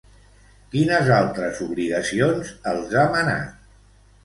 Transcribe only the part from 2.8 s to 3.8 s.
ha manat?